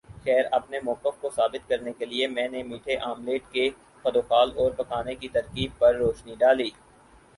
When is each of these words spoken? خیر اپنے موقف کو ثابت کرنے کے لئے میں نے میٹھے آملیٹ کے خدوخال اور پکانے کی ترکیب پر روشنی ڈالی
خیر 0.23 0.45
اپنے 0.51 0.79
موقف 0.83 1.19
کو 1.21 1.29
ثابت 1.29 1.67
کرنے 1.69 1.91
کے 1.93 2.05
لئے 2.05 2.27
میں 2.27 2.47
نے 2.47 2.63
میٹھے 2.63 2.97
آملیٹ 3.03 3.51
کے 3.51 3.69
خدوخال 4.05 4.51
اور 4.55 4.71
پکانے 4.71 5.15
کی 5.15 5.27
ترکیب 5.29 5.77
پر 5.79 5.95
روشنی 5.95 6.35
ڈالی 6.39 6.69